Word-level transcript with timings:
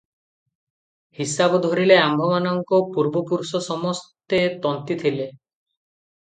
ହିସାବ 1.17 1.59
ଧରିଲେ 1.65 1.97
ଆମ୍ଭମାନଙ୍କ 2.05 2.79
ପୂର୍ବପୁରୁଷ 2.95 3.61
ସମସ୍ତେ 3.67 4.41
ତନ୍ତୀ 4.65 4.99
ଥିଲେ। 5.05 5.29